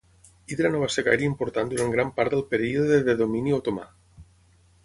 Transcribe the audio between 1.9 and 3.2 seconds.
gran part del període de